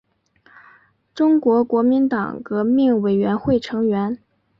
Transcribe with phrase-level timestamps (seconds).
[1.13, 4.17] 中国国民党革命委员会成员。